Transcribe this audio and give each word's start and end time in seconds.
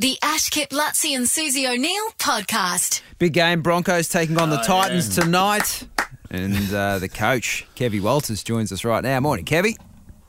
The 0.00 0.16
Ashkip 0.22 0.68
Lutzi 0.68 1.14
and 1.14 1.28
Susie 1.28 1.66
O'Neill 1.66 2.08
podcast. 2.18 3.02
Big 3.18 3.34
game. 3.34 3.60
Broncos 3.60 4.08
taking 4.08 4.38
on 4.38 4.48
the 4.48 4.56
Titans 4.56 5.14
tonight. 5.14 5.86
And 6.30 6.72
uh, 6.72 6.98
the 7.00 7.08
coach, 7.10 7.66
Kevy 7.76 8.00
Walters, 8.00 8.42
joins 8.42 8.72
us 8.72 8.82
right 8.82 9.04
now. 9.04 9.20
Morning, 9.20 9.44
Kevy. 9.44 9.74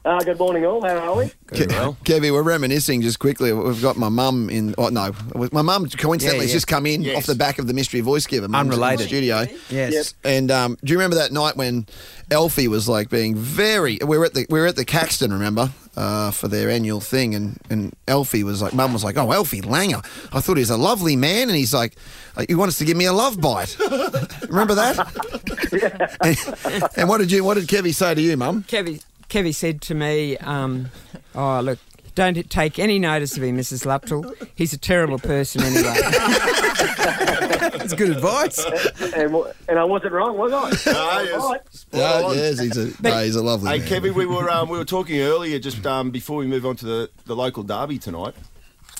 Uh, 0.03 0.19
good 0.25 0.37
morning, 0.37 0.65
all. 0.65 0.81
How 0.85 0.97
are 1.13 1.15
we? 1.15 1.31
Good, 1.47 1.71
well. 1.71 1.95
Kevy, 2.03 2.33
we're 2.33 2.43
reminiscing 2.43 3.01
just 3.01 3.19
quickly. 3.19 3.53
We've 3.53 3.81
got 3.81 3.95
my 3.95 4.09
mum 4.09 4.49
in. 4.49 4.75
Oh, 4.77 4.89
no, 4.89 5.13
my 5.53 5.61
mum 5.61 5.87
coincidentally 5.87 6.39
Yeah, 6.39 6.41
has 6.41 6.51
just 6.51 6.67
come 6.67 6.85
in 6.85 7.03
Yes. 7.03 7.19
off 7.19 7.25
the 7.27 7.35
back 7.35 7.57
of 7.57 7.67
the 7.67 7.73
mystery 7.73 8.01
voice 8.01 8.27
giver. 8.27 8.49
Mum's 8.49 8.65
in 8.65 8.69
the 8.71 8.75
Unrelated. 8.85 9.07
studio. 9.07 9.45
Yes. 9.69 10.15
And 10.25 10.51
um, 10.51 10.77
do 10.83 10.91
you 10.91 10.97
remember 10.97 11.15
that 11.15 11.31
night 11.31 11.55
when 11.55 11.85
Alfie 12.29 12.67
was 12.67 12.89
like 12.89 13.09
being 13.09 13.37
very? 13.37 13.99
We 14.05 14.17
were 14.17 14.25
at 14.25 14.33
the 14.33 14.45
we 14.49 14.59
were 14.59 14.67
at 14.67 14.75
the 14.75 14.83
Caxton, 14.83 15.31
remember, 15.31 15.69
uh, 15.97 16.31
for 16.31 16.47
their 16.47 16.69
annual 16.69 17.01
thing, 17.01 17.35
and 17.35 17.59
and 17.69 17.93
Alfie 18.07 18.43
was 18.43 18.61
like, 18.61 18.73
Mum 18.73 18.93
was 18.93 19.03
like, 19.03 19.17
"Oh, 19.17 19.31
Alfie 19.31 19.61
Langer, 19.61 20.03
I 20.33 20.39
thought 20.39 20.57
he 20.57 20.61
was 20.61 20.69
a 20.69 20.77
lovely 20.77 21.15
man," 21.15 21.49
and 21.49 21.57
he's 21.57 21.73
like, 21.73 21.95
uh, 22.37 22.45
"He 22.47 22.55
wants 22.55 22.77
to 22.77 22.85
give 22.85 22.97
me 22.97 23.05
a 23.05 23.13
love 23.13 23.39
bite." 23.41 23.77
remember 24.49 24.75
that? 24.75 24.97
and, 26.65 26.89
and 26.97 27.09
what 27.09 27.19
did 27.19 27.31
you? 27.31 27.43
What 27.43 27.55
did 27.55 27.67
Kevy 27.67 27.93
say 27.93 28.15
to 28.15 28.21
you, 28.21 28.37
Mum? 28.37 28.63
Kevy, 28.63 29.03
Kevy 29.29 29.53
said 29.53 29.81
to 29.83 29.95
me, 29.95 30.37
um, 30.37 30.89
"Oh 31.35 31.59
look, 31.59 31.79
don't 32.15 32.49
take 32.49 32.79
any 32.79 32.97
notice 32.99 33.35
of 33.35 33.43
him, 33.43 33.57
Mrs. 33.57 33.85
Luptill. 33.85 34.35
He's 34.55 34.73
a 34.73 34.77
terrible 34.77 35.19
person 35.19 35.61
anyway." 35.63 35.97
That's 37.91 38.01
good 38.01 38.09
advice. 38.17 38.59
And, 39.15 39.33
wa- 39.33 39.51
and 39.67 39.77
I 39.77 39.83
wasn't 39.83 40.13
wrong, 40.13 40.37
was 40.37 40.51
I? 40.53 40.69
Yes. 41.23 41.41
Right. 41.43 41.61
Yeah, 41.91 42.21
on. 42.25 42.35
yes, 42.35 42.59
he's 42.59 42.77
a 42.77 43.01
no, 43.01 43.23
he's 43.23 43.35
a 43.35 43.43
lovely 43.43 43.69
Hey, 43.71 43.79
man. 43.79 43.87
Kevin, 43.87 44.13
we 44.13 44.25
were 44.25 44.49
um, 44.49 44.69
we 44.69 44.77
were 44.77 44.85
talking 44.85 45.19
earlier 45.19 45.59
just 45.59 45.85
um, 45.85 46.09
before 46.11 46.37
we 46.37 46.47
move 46.47 46.65
on 46.65 46.75
to 46.77 46.85
the, 46.85 47.09
the 47.25 47.35
local 47.35 47.63
derby 47.63 47.97
tonight. 47.99 48.33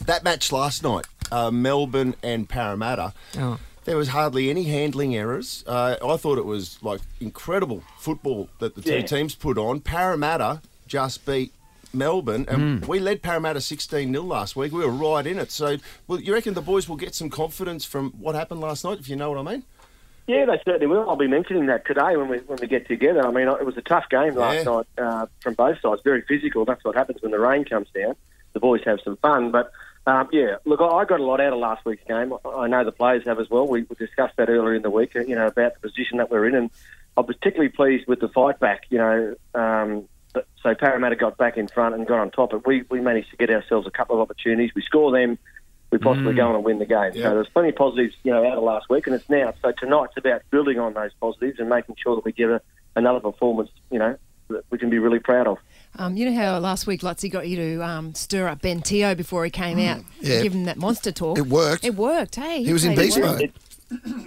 That 0.05 0.23
match 0.23 0.51
last 0.51 0.83
night, 0.83 1.05
uh, 1.31 1.51
Melbourne 1.51 2.15
and 2.23 2.47
Parramatta. 2.49 3.13
oh. 3.37 3.59
There 3.83 3.97
was 3.97 4.09
hardly 4.09 4.51
any 4.51 4.63
handling 4.65 5.15
errors. 5.15 5.63
Uh, 5.65 5.95
I 6.05 6.15
thought 6.17 6.37
it 6.37 6.45
was 6.45 6.77
like 6.83 7.01
incredible 7.19 7.83
football 7.97 8.47
that 8.59 8.75
the 8.75 8.81
two 8.81 8.97
Yeah. 8.97 9.01
teams 9.01 9.33
put 9.33 9.57
on. 9.57 9.79
Parramatta 9.79 10.61
just 10.87 11.25
beat 11.25 11.51
Melbourne, 11.93 12.45
and 12.47 12.83
Hmm. 12.83 12.89
we 12.89 12.99
led 12.99 13.21
Parramatta 13.21 13.61
16 13.61 14.11
0 14.13 14.23
last 14.23 14.55
week. 14.55 14.71
We 14.71 14.79
were 14.85 14.91
right 14.91 15.25
in 15.25 15.37
it. 15.39 15.51
So, 15.51 15.77
well, 16.07 16.19
you 16.19 16.33
reckon 16.33 16.53
the 16.53 16.61
boys 16.61 16.87
will 16.89 16.95
get 16.95 17.13
some 17.15 17.29
confidence 17.29 17.85
from 17.85 18.11
what 18.19 18.35
happened 18.35 18.61
last 18.61 18.83
night, 18.83 18.99
if 18.99 19.09
you 19.09 19.15
know 19.15 19.31
what 19.31 19.39
I 19.45 19.51
mean? 19.51 19.63
Yeah, 20.27 20.45
they 20.45 20.61
certainly 20.63 20.87
will. 20.87 21.09
I'll 21.09 21.15
be 21.15 21.27
mentioning 21.27 21.65
that 21.65 21.85
today 21.85 22.15
when 22.15 22.29
we 22.29 22.37
when 22.39 22.57
we 22.61 22.67
get 22.67 22.87
together. 22.87 23.25
I 23.27 23.31
mean, 23.31 23.47
it 23.47 23.65
was 23.65 23.75
a 23.77 23.81
tough 23.81 24.07
game 24.09 24.35
last 24.35 24.65
Yeah. 24.65 24.71
night 24.71 24.85
uh, 24.97 25.25
from 25.41 25.55
both 25.55 25.79
sides. 25.81 26.01
Very 26.03 26.21
physical. 26.21 26.63
That's 26.63 26.83
what 26.85 26.95
happens 26.95 27.21
when 27.21 27.31
the 27.31 27.39
rain 27.39 27.65
comes 27.65 27.87
down. 27.93 28.15
The 28.53 28.59
boys 28.59 28.81
have 28.85 28.99
some 29.03 29.17
fun, 29.17 29.51
but 29.51 29.71
um, 30.07 30.29
yeah, 30.31 30.57
look, 30.65 30.79
I 30.79 30.85
I 30.85 31.05
got 31.05 31.19
a 31.19 31.23
lot 31.23 31.41
out 31.41 31.53
of 31.53 31.59
last 31.59 31.83
week's 31.85 32.03
game. 32.07 32.33
I- 32.45 32.49
I 32.49 32.67
know 32.67 32.83
the 32.83 32.91
players 32.91 33.23
have 33.25 33.39
as 33.39 33.49
well. 33.49 33.67
We 33.67 33.81
we 33.83 33.95
discussed 33.97 34.37
that 34.37 34.49
earlier 34.49 34.73
in 34.75 34.83
the 34.83 34.89
week. 34.89 35.15
You 35.15 35.35
know 35.35 35.47
about 35.47 35.73
the 35.73 35.79
position 35.89 36.17
that 36.19 36.29
we're 36.31 36.45
in, 36.47 36.55
and 36.55 36.69
I'm 37.17 37.25
particularly 37.25 37.69
pleased 37.69 38.07
with 38.07 38.19
the 38.19 38.29
fight 38.29 38.59
back. 38.59 38.83
You 38.89 38.97
know. 38.99 39.35
Um, 39.55 40.07
but- 40.33 40.47
so 40.63 40.75
Parramatta 40.75 41.15
got 41.15 41.37
back 41.37 41.57
in 41.57 41.67
front 41.67 41.95
and 41.95 42.05
got 42.05 42.19
on 42.19 42.29
top, 42.31 42.51
but 42.51 42.65
we, 42.67 42.83
we 42.89 43.01
managed 43.01 43.31
to 43.31 43.37
get 43.37 43.49
ourselves 43.49 43.87
a 43.87 43.91
couple 43.91 44.15
of 44.15 44.21
opportunities. 44.21 44.71
We 44.75 44.81
score 44.83 45.11
them, 45.11 45.37
we 45.91 45.97
possibly 45.97 46.33
go 46.35 46.47
on 46.49 46.55
and 46.55 46.63
win 46.63 46.77
the 46.79 46.85
game. 46.85 47.11
Yeah. 47.15 47.23
So 47.29 47.33
there's 47.35 47.49
plenty 47.49 47.69
of 47.69 47.75
positives, 47.75 48.15
you 48.23 48.31
know, 48.31 48.45
out 48.45 48.57
of 48.57 48.63
last 48.63 48.89
week, 48.89 49.07
and 49.07 49.15
it's 49.15 49.27
now. 49.29 49.53
So 49.61 49.71
tonight's 49.71 50.13
about 50.17 50.41
building 50.51 50.79
on 50.79 50.93
those 50.93 51.11
positives 51.19 51.59
and 51.59 51.67
making 51.67 51.95
sure 52.01 52.15
that 52.15 52.23
we 52.23 52.31
give 52.31 52.49
a, 52.51 52.61
another 52.95 53.19
performance, 53.19 53.69
you 53.89 53.97
know, 53.99 54.15
that 54.49 54.63
we 54.69 54.77
can 54.77 54.89
be 54.89 54.99
really 54.99 55.19
proud 55.19 55.47
of. 55.47 55.57
Um, 55.97 56.15
you 56.15 56.29
know 56.29 56.35
how 56.39 56.57
last 56.59 56.87
week 56.87 57.01
Lutzy 57.01 57.29
got 57.29 57.47
you 57.47 57.57
to 57.57 57.83
um, 57.83 58.13
stir 58.15 58.47
up 58.47 58.61
Ben 58.61 58.81
Teo 58.81 59.15
before 59.15 59.43
he 59.43 59.49
came 59.51 59.79
out, 59.79 60.01
Yeah. 60.21 60.41
give 60.43 60.53
him 60.53 60.63
that 60.65 60.77
monster 60.77 61.11
talk. 61.11 61.37
It 61.37 61.47
worked. 61.47 61.83
It 61.83 61.95
worked. 61.95 62.35
Hey, 62.35 62.63
He 62.63 62.71
was 62.71 62.85
in 62.85 62.95
beast 62.95 63.19
mode. 63.19 63.41
It, 63.41 63.53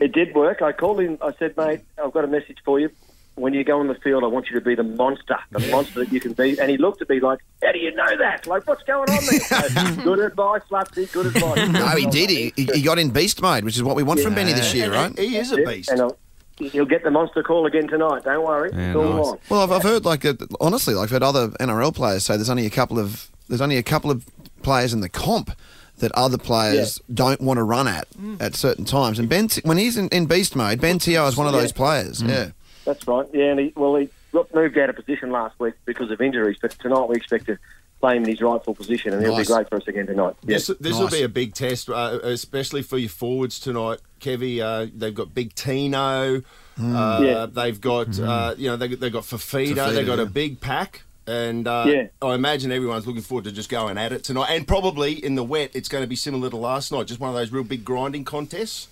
it 0.01 0.13
did 0.13 0.35
work. 0.35 0.61
I 0.61 0.73
called 0.73 1.01
him. 1.01 1.17
I 1.23 1.33
said, 1.39 1.57
mate, 1.57 1.81
I've 2.03 2.13
got 2.13 2.25
a 2.25 2.29
message 2.29 2.59
for 2.65 2.79
you. 2.81 2.91
When 3.37 3.53
you 3.53 3.65
go 3.65 3.81
on 3.81 3.89
the 3.89 3.97
field, 3.97 4.23
I 4.23 4.29
want 4.29 4.49
you 4.49 4.55
to 4.59 4.65
be 4.65 4.77
the 4.77 4.85
monster, 4.85 5.37
the 5.51 5.59
monster 5.71 6.01
that 6.01 6.13
you 6.13 6.21
can 6.21 6.35
be. 6.35 6.57
And 6.61 6.71
he 6.71 6.77
looked 6.77 7.03
at 7.03 7.09
me 7.09 7.19
like, 7.19 7.41
how 7.65 7.73
do 7.73 7.79
you 7.81 7.93
know 7.95 8.17
that? 8.19 8.47
Like, 8.47 8.65
what's 8.69 8.85
going 8.85 9.11
on 9.11 9.25
there? 9.27 9.41
So, 9.97 10.03
good 10.05 10.21
advice, 10.21 10.63
Lutzy, 10.71 11.11
good 11.13 11.27
advice. 11.27 11.69
No, 11.73 11.87
he 11.89 12.07
did. 12.07 12.31
He, 12.31 12.53
he 12.55 12.65
he 12.75 12.83
got 12.83 12.99
in 12.99 13.11
beast 13.11 13.43
mode, 13.43 13.65
which 13.65 13.75
is 13.77 13.83
what 13.83 13.97
we 13.97 14.05
want 14.05 14.21
from 14.21 14.35
Benny 14.37 14.53
this 14.53 14.73
year, 14.73 14.93
right? 14.93 15.17
He 15.19 15.37
is 15.37 15.51
a 15.51 15.57
beast. 15.57 15.91
And 15.91 16.01
I'll, 16.01 16.17
he'll 16.59 16.85
get 16.85 17.03
the 17.03 17.11
monster 17.11 17.43
call 17.43 17.67
again 17.67 17.89
tonight. 17.89 18.23
Don't 18.23 18.45
worry. 18.45 18.71
Yeah, 18.73 18.91
it's 18.91 18.97
all 18.97 19.05
nice. 19.05 19.27
on. 19.27 19.39
Well, 19.49 19.61
I've, 19.63 19.73
I've 19.73 19.83
heard 19.83 20.05
like 20.05 20.25
uh, 20.25 20.35
honestly, 20.61 20.95
like 20.95 21.05
I've 21.05 21.11
heard 21.11 21.23
other 21.25 21.49
NRL 21.49 21.93
players 21.95 22.25
say 22.25 22.37
there's 22.37 22.51
only 22.51 22.67
a 22.67 22.71
couple 22.71 23.01
of 23.01 23.29
there's 23.49 23.61
only 23.61 23.79
a 23.79 23.83
couple 23.83 24.11
of 24.13 24.25
players 24.63 24.93
in 24.93 25.01
the 25.01 25.09
comp 25.09 25.51
that 25.99 26.11
other 26.13 26.39
players 26.39 27.01
don't 27.13 27.41
want 27.41 27.57
to 27.59 27.63
run 27.63 27.87
at 27.89 28.07
at 28.41 28.55
certain 28.55 28.85
times. 28.85 29.19
And 29.19 29.29
Ben, 29.29 29.49
when 29.65 29.77
he's 29.77 29.97
in, 29.97 30.09
in 30.09 30.27
beast 30.27 30.55
mode, 30.57 30.81
Ben 30.81 30.99
Teo 30.99 31.27
is 31.27 31.37
one 31.37 31.47
of 31.47 31.53
those 31.53 31.73
players. 31.73 32.23
Yeah. 32.23 32.51
That's 32.85 33.07
right. 33.09 33.27
Yeah, 33.33 33.51
and 33.53 33.61
he, 33.61 33.73
well, 33.77 33.97
he 33.97 34.09
got 34.33 34.55
moved 34.55 34.77
out 34.79 34.91
of 34.91 34.97
position 34.97 35.31
last 35.31 35.59
week 35.59 35.75
because 35.85 36.11
of 36.11 36.21
injuries, 36.21 36.59
but 36.61 36.73
tonight 36.73 37.09
we 37.09 37.17
expect 37.17 37.47
to 37.47 37.59
play 38.01 38.17
him 38.17 38.25
in 38.25 38.31
his 38.31 38.41
rightful 38.43 38.75
position, 38.75 39.15
and 39.15 39.23
he'll 39.25 39.37
be 39.37 39.45
great 39.45 39.69
for 39.69 39.77
us 39.77 39.89
again 39.89 40.07
tonight. 40.07 40.35
This, 40.43 40.69
Yes. 40.69 40.79
this 40.79 40.93
will 40.95 41.05
Nice. 41.05 41.13
be 41.15 41.23
a 41.23 41.29
big 41.29 41.55
test, 41.55 41.89
uh, 41.89 42.19
especially 42.23 42.83
for 42.83 42.99
your 42.99 43.09
forwards 43.09 43.59
tonight, 43.59 44.01
Kevy. 44.21 44.61
Uh, 44.61 44.91
they've 44.95 45.15
got 45.15 45.33
Big 45.35 45.55
Tino. 45.55 46.43
Uh, 46.79 47.21
Yeah. 47.23 47.47
They've 47.47 47.81
got 47.81 48.19
uh, 48.19 48.55
you 48.59 48.69
know 48.69 48.77
they 48.77 48.89
they've 48.89 49.13
got 49.13 49.23
Fifita. 49.23 49.75
Fifita, 49.75 49.95
They've 49.95 50.07
got 50.07 50.19
yeah. 50.19 50.25
a 50.25 50.27
big 50.27 50.61
pack, 50.61 51.03
and 51.27 51.67
uh, 51.67 51.85
Yeah. 51.87 52.07
I 52.21 52.35
imagine 52.35 52.73
everyone's 52.73 53.07
looking 53.07 53.23
forward 53.23 53.45
to 53.45 53.53
just 53.53 53.71
going 53.71 53.97
at 53.97 54.13
it 54.13 54.25
tonight. 54.25 54.49
And 54.51 54.67
probably 54.69 55.13
in 55.25 55.37
the 55.37 55.45
wet, 55.45 55.71
it's 55.73 55.89
going 55.89 56.03
to 56.03 56.09
be 56.09 56.17
similar 56.17 56.51
to 56.51 56.57
last 56.57 56.93
night, 56.93 57.07
just 57.07 57.21
one 57.21 57.31
of 57.31 57.37
those 57.37 57.51
real 57.53 57.65
big 57.65 57.85
grinding 57.85 58.25
contests. 58.25 58.89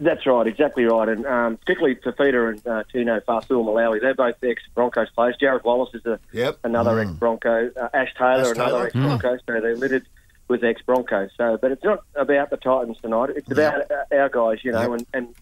That's 0.00 0.24
right, 0.26 0.46
exactly 0.46 0.84
right. 0.84 1.08
And 1.08 1.26
um, 1.26 1.56
particularly 1.56 1.96
Fifita 1.96 2.50
and 2.50 2.66
uh, 2.66 2.84
Tino 2.92 3.18
Fa'asuamaleaui, 3.20 4.00
they're 4.00 4.14
both 4.14 4.36
ex 4.44 4.62
Broncos 4.74 5.08
players. 5.10 5.36
Jarrod 5.42 5.64
Wallace 5.64 5.92
is 5.94 6.06
a, 6.06 6.20
Yep. 6.32 6.58
another 6.64 7.00
ex 7.00 7.10
Bronco. 7.10 7.70
Uh, 7.76 7.88
Ash 7.92 8.14
Taylor, 8.16 8.42
Ash 8.50 8.54
another 8.54 8.84
ex 8.86 8.92
Bronco. 8.94 9.36
So 9.38 9.60
they're 9.60 9.74
littered 9.76 10.06
with 10.46 10.62
ex 10.62 10.80
Broncos. 10.82 11.30
So, 11.36 11.58
but 11.60 11.72
it's 11.72 11.82
not 11.82 12.04
about 12.14 12.50
the 12.50 12.56
Titans 12.58 12.96
tonight. 13.02 13.30
It's 13.34 13.50
about 13.50 13.90
uh, 13.90 14.04
our 14.14 14.28
guys, 14.28 14.64
you 14.64 14.70
know, 14.70 14.82
Yep. 14.82 14.90
and, 14.92 15.06
and 15.14 15.34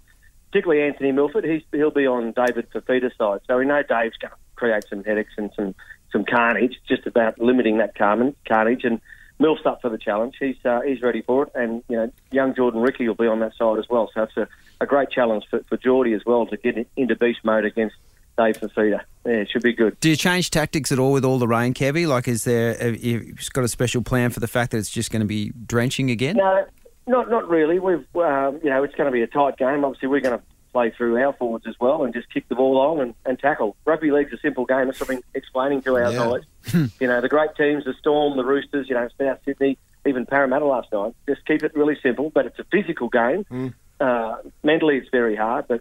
particularly 0.50 0.82
Anthony 0.88 1.12
Milford. 1.12 1.44
He's 1.44 1.62
he'll 1.72 1.90
be 1.90 2.06
on 2.06 2.32
David 2.32 2.70
Fifita's 2.70 3.12
side. 3.18 3.40
So 3.46 3.58
we 3.58 3.66
know 3.66 3.82
Dave's 3.82 4.16
going 4.16 4.30
to 4.30 4.36
create 4.54 4.84
some 4.88 5.04
headaches 5.04 5.34
and 5.36 5.50
some 5.54 5.74
some 6.12 6.24
carnage. 6.24 6.76
Just 6.88 7.06
about 7.06 7.38
limiting 7.38 7.76
that 7.78 7.94
carnage. 7.94 8.34
carnage 8.48 8.84
and 8.84 9.02
Milf's 9.38 9.66
up 9.66 9.82
for 9.82 9.90
the 9.90 9.98
challenge. 9.98 10.36
He's 10.38 10.56
uh, 10.64 10.80
he's 10.80 11.02
ready 11.02 11.22
for 11.22 11.44
it, 11.44 11.52
and 11.54 11.82
you 11.88 11.96
know, 11.96 12.12
young 12.30 12.54
Jordan 12.54 12.80
Riki 12.80 13.06
will 13.06 13.14
be 13.14 13.26
on 13.26 13.40
that 13.40 13.54
side 13.56 13.78
as 13.78 13.88
well. 13.88 14.10
So 14.14 14.22
it's 14.22 14.36
a, 14.36 14.48
a 14.80 14.86
great 14.86 15.10
challenge 15.10 15.44
for, 15.50 15.62
for 15.68 15.76
Geordie 15.76 16.14
as 16.14 16.24
well 16.24 16.46
to 16.46 16.56
get 16.56 16.88
into 16.96 17.16
beast 17.16 17.40
mode 17.44 17.64
against 17.64 17.96
Dave 18.38 18.58
Fifita. 18.58 19.00
Yeah, 19.24 19.32
it 19.32 19.50
should 19.50 19.62
be 19.62 19.74
good. 19.74 19.98
Do 20.00 20.08
you 20.08 20.16
change 20.16 20.50
tactics 20.50 20.90
at 20.90 20.98
all 20.98 21.12
with 21.12 21.24
all 21.24 21.38
the 21.38 21.48
rain, 21.48 21.74
Kevy? 21.74 22.06
Like, 22.06 22.28
is 22.28 22.44
there, 22.44 22.74
have 22.78 23.02
you 23.02 23.34
got 23.52 23.64
a 23.64 23.68
special 23.68 24.02
plan 24.02 24.30
for 24.30 24.40
the 24.40 24.48
fact 24.48 24.70
that 24.70 24.78
it's 24.78 24.90
just 24.90 25.10
going 25.10 25.20
to 25.20 25.26
be 25.26 25.52
drenching 25.66 26.10
again? 26.10 26.36
No, 26.36 26.64
not 27.06 27.30
not 27.30 27.48
really. 27.48 27.78
We've 27.78 28.06
um, 28.16 28.60
you 28.62 28.70
know 28.70 28.82
it's 28.84 28.94
going 28.94 29.06
to 29.06 29.12
be 29.12 29.22
a 29.22 29.26
tight 29.26 29.58
game. 29.58 29.84
Obviously, 29.84 30.08
we're 30.08 30.20
going 30.20 30.38
to 30.38 30.44
play 30.72 30.90
through 30.90 31.16
our 31.22 31.32
forwards 31.32 31.66
as 31.66 31.74
well 31.80 32.04
and 32.04 32.12
just 32.14 32.28
kick 32.32 32.48
the 32.48 32.54
ball 32.54 32.78
on 32.78 33.00
and, 33.00 33.14
and 33.24 33.38
tackle. 33.38 33.76
Rugby 33.84 34.10
league's 34.10 34.32
a 34.32 34.38
simple 34.38 34.64
game. 34.66 34.86
That's 34.86 35.00
what 35.00 35.10
I've 35.10 35.16
been 35.16 35.22
explaining 35.34 35.82
to 35.82 35.96
our 35.96 36.12
Yeah. 36.12 36.38
guys. 36.72 36.90
you 37.00 37.06
know, 37.06 37.20
the 37.20 37.28
great 37.28 37.50
teams, 37.56 37.84
the 37.84 37.94
Storm, 37.94 38.36
the 38.36 38.44
Roosters, 38.44 38.88
you 38.88 38.94
know, 38.94 39.08
South 39.18 39.38
Sydney, 39.44 39.78
even 40.06 40.26
Parramatta 40.26 40.64
last 40.66 40.92
night. 40.92 41.14
Just 41.28 41.44
keep 41.46 41.62
it 41.62 41.74
really 41.74 41.96
simple, 42.02 42.30
but 42.30 42.46
it's 42.46 42.58
a 42.58 42.64
physical 42.64 43.08
game. 43.08 43.74
Uh, 43.98 44.36
mentally, 44.62 44.96
it's 44.98 45.08
very 45.10 45.36
hard, 45.36 45.66
but 45.68 45.80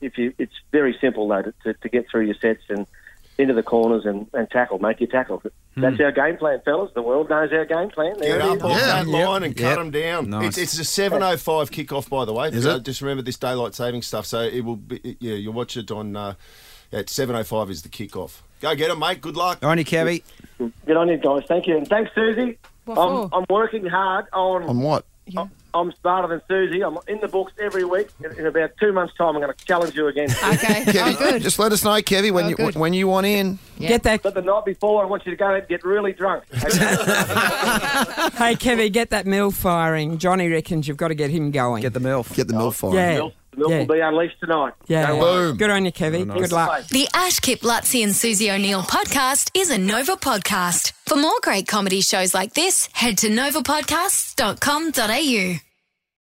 if 0.00 0.16
you, 0.18 0.32
it's 0.38 0.54
very 0.72 0.96
simple 1.00 1.28
though 1.28 1.42
to, 1.42 1.54
to, 1.64 1.74
to 1.74 1.88
get 1.88 2.06
through 2.10 2.22
your 2.26 2.34
sets 2.40 2.62
and 2.70 2.86
into 3.42 3.54
the 3.54 3.62
corners 3.62 4.04
and, 4.06 4.26
and 4.32 4.48
tackle, 4.50 4.78
make 4.78 5.00
your 5.00 5.08
tackle. 5.10 5.42
That's 5.76 6.00
our 6.00 6.12
game 6.12 6.36
plan, 6.36 6.60
fellas. 6.64 6.90
The 6.94 7.02
world 7.02 7.28
knows 7.30 7.52
our 7.52 7.64
game 7.64 7.90
plan. 7.90 8.14
There 8.18 8.38
Get 8.38 8.42
up 8.48 8.56
is. 8.58 8.62
off 8.62 8.70
Yeah. 8.78 8.86
that 9.02 9.06
Yep. 9.06 9.26
line 9.28 9.42
and 9.42 9.56
cut 9.56 9.62
Yep. 9.64 9.78
them 9.78 9.90
down. 9.90 10.30
Nice. 10.30 10.46
It's, 10.48 10.58
it's 10.58 10.78
a 10.78 10.84
seven 10.84 11.22
oh 11.22 11.36
five 11.36 11.70
kickoff, 11.70 12.08
by 12.08 12.24
the 12.24 12.32
way. 12.32 12.48
Is 12.48 12.64
So 12.64 12.76
it? 12.76 12.82
Just 12.84 13.02
remember 13.02 13.22
this 13.22 13.36
daylight 13.36 13.74
saving 13.74 14.02
stuff. 14.02 14.26
So 14.26 14.40
it 14.40 14.60
will 14.64 14.76
be. 14.76 15.16
Yeah, 15.20 15.34
you'll 15.34 15.52
watch 15.54 15.76
it 15.76 15.90
on. 15.90 16.16
Uh, 16.16 16.34
at 16.92 17.08
seven 17.08 17.34
oh 17.36 17.42
five 17.44 17.70
is 17.70 17.82
the 17.82 17.88
kickoff. 17.88 18.40
Go 18.60 18.74
get 18.74 18.90
it, 18.90 18.96
mate. 18.98 19.20
Good 19.20 19.36
luck. 19.36 19.64
On 19.64 19.76
you, 19.78 19.84
Kevy. 19.84 20.22
Good 20.58 20.96
on 20.96 21.08
you 21.08 21.16
guys. 21.16 21.42
Thank 21.48 21.66
you. 21.66 21.78
And 21.78 21.88
thanks, 21.88 22.10
Susie. 22.14 22.58
What 22.84 22.98
I'm, 22.98 23.28
for? 23.30 23.36
I'm 23.38 23.44
working 23.48 23.86
hard 23.86 24.26
on. 24.32 24.64
On 24.64 24.80
what? 24.80 25.04
Yeah. 25.26 25.46
I'm 25.74 25.92
smarter 26.00 26.28
than 26.28 26.42
Susie. 26.48 26.82
I'm 26.82 26.98
in 27.08 27.20
the 27.20 27.28
books 27.28 27.52
every 27.60 27.84
week. 27.84 28.08
In, 28.24 28.32
in 28.38 28.46
about 28.46 28.72
two 28.78 28.92
months' 28.92 29.14
time, 29.14 29.36
I'm 29.36 29.42
going 29.42 29.54
to 29.54 29.64
challenge 29.64 29.94
you 29.94 30.06
again. 30.08 30.28
Okay. 30.52 30.84
Kevin, 30.84 31.14
oh, 31.14 31.18
good. 31.18 31.42
Just 31.42 31.58
let 31.58 31.72
us 31.72 31.82
know, 31.82 31.92
Kevy, 31.92 32.30
when, 32.30 32.44
oh, 32.44 32.48
you, 32.48 32.56
good. 32.56 32.74
when 32.74 32.92
you 32.92 33.08
want 33.08 33.26
in. 33.26 33.58
Yeah. 33.78 33.88
Get 33.88 34.02
that. 34.02 34.22
But 34.22 34.34
the 34.34 34.42
night 34.42 34.66
before, 34.66 35.02
I 35.02 35.06
want 35.06 35.24
you 35.24 35.30
to 35.30 35.36
go 35.36 35.54
and 35.54 35.66
get 35.66 35.82
really 35.82 36.12
drunk. 36.12 36.44
Hey, 38.32 38.56
Kevy, 38.56 38.92
get 38.92 39.10
that 39.10 39.24
mill 39.24 39.50
firing. 39.50 40.18
Johnny 40.18 40.48
reckons 40.48 40.88
you've 40.88 40.96
got 40.96 41.08
to 41.08 41.14
get 41.14 41.30
him 41.30 41.50
going. 41.52 41.82
Get 41.82 41.92
the 41.92 42.00
mill. 42.00 42.24
Get 42.34 42.48
the 42.48 42.54
mill 42.54 42.70
firing. 42.72 42.96
Yeah. 42.96 43.28
The 43.52 43.58
milk 43.58 43.70
yeah. 43.70 43.78
will 43.80 43.94
be 43.94 44.00
unleashed 44.00 44.40
tonight. 44.40 44.72
Yeah. 44.86 45.12
Boom. 45.12 45.56
Good 45.56 45.70
on 45.70 45.84
you, 45.84 45.92
Kevy. 45.92 46.22
Oh, 46.22 46.24
nice. 46.24 46.40
Good 46.40 46.52
luck. 46.52 46.88
The 46.88 47.08
Ash 47.14 47.38
Kip 47.40 47.60
Lutzi 47.60 48.02
and 48.02 48.14
Susie 48.14 48.50
O'Neill 48.50 48.82
podcast 48.82 49.50
is 49.54 49.70
a 49.70 49.78
Nova 49.78 50.16
podcast. 50.16 50.92
For 51.12 51.18
more 51.18 51.40
great 51.42 51.68
comedy 51.68 52.00
shows 52.00 52.32
like 52.32 52.54
this, 52.54 52.88
head 52.94 53.18
to 53.18 53.28
novapodcasts.com.au. 53.28 55.71